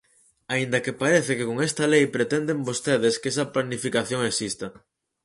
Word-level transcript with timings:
Aínda 0.53 0.83
que 0.85 0.97
parece 1.01 1.31
que 1.37 1.47
con 1.49 1.57
esta 1.67 1.85
lei 1.93 2.03
pretenden 2.15 2.65
vostedes 2.69 3.17
que 3.21 3.29
esa 3.33 3.49
planificación 3.53 4.19
exista. 4.31 4.67